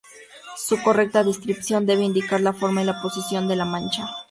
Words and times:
Su 0.57 0.81
correcta 0.81 1.23
descripción 1.23 1.85
debe 1.85 2.01
indicar 2.01 2.41
la 2.41 2.53
forma 2.53 2.81
y 2.81 2.85
la 2.85 2.99
posición 3.03 3.47
de 3.47 3.55
la 3.55 3.65
mancha. 3.65 4.07